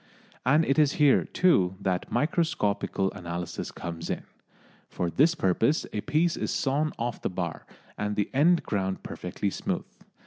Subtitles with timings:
[0.47, 4.23] And it is here, too, that microscopical analysis comes in.
[4.89, 7.67] For this purpose a piece is sawn off the bar,
[7.99, 9.85] and the end ground perfectly smooth.